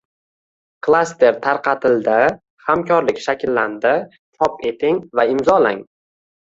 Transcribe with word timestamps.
Klaster 0.87 1.37
tarqatildi, 1.43 2.17
hamkorlik 2.71 3.23
shakllandi, 3.29 3.95
chop 4.41 4.61
eting 4.73 5.03
va 5.21 5.33
imzolang 5.37 5.89